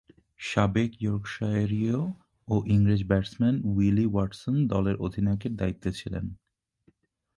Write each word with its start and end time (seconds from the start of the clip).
সাবেক 0.39 0.91
ইয়র্কশায়ারীয় 1.01 1.99
ও 2.47 2.55
ইংরেজ 2.67 3.01
ব্যাটসম্যান 3.07 3.55
উইলি 3.69 4.05
ওয়াটসন 4.09 4.55
দলের 4.67 4.95
অধিনায়কের 4.97 5.53
দায়িত্বে 5.55 5.89
ছিলেন। 5.91 6.25